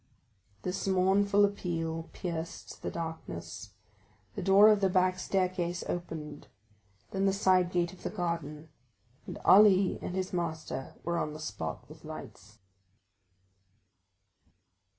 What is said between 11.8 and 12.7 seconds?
with lights.